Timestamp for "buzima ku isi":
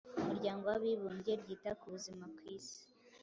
1.93-2.79